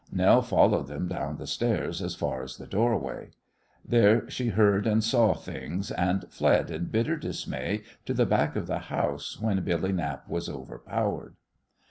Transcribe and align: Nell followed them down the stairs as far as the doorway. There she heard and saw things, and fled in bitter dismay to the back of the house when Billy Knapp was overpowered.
Nell 0.11 0.41
followed 0.41 0.87
them 0.87 1.07
down 1.07 1.37
the 1.37 1.45
stairs 1.45 2.01
as 2.01 2.15
far 2.15 2.41
as 2.41 2.57
the 2.57 2.65
doorway. 2.65 3.29
There 3.85 4.27
she 4.31 4.47
heard 4.47 4.87
and 4.87 5.03
saw 5.03 5.35
things, 5.35 5.91
and 5.91 6.25
fled 6.31 6.71
in 6.71 6.85
bitter 6.85 7.17
dismay 7.17 7.83
to 8.07 8.15
the 8.15 8.25
back 8.25 8.55
of 8.55 8.65
the 8.65 8.79
house 8.89 9.39
when 9.39 9.61
Billy 9.63 9.91
Knapp 9.91 10.27
was 10.27 10.49
overpowered. 10.49 11.35